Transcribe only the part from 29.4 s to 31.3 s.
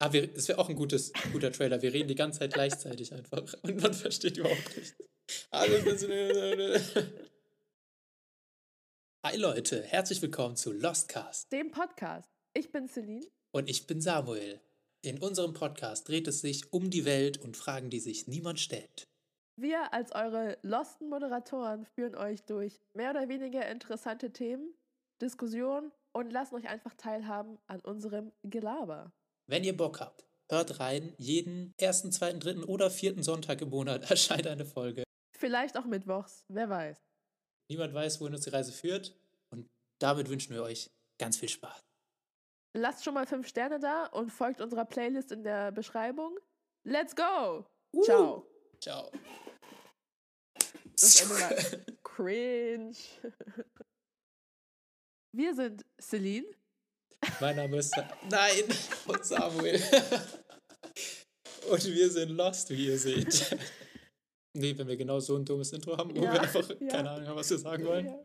Wenn ihr Bock habt, hört rein.